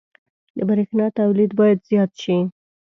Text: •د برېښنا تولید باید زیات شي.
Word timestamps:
•د 0.57 0.59
برېښنا 0.69 1.05
تولید 1.19 1.51
باید 1.59 1.85
زیات 1.89 2.11
شي. 2.21 2.37